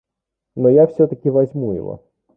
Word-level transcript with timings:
Но 0.55 0.67
я 0.69 0.87
всё-таки 0.87 1.29
возьму 1.29 1.73
его. 1.73 2.01